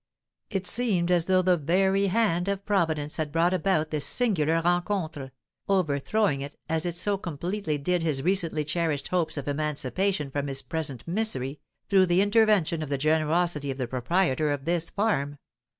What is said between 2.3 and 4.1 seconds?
of Providence had brought about this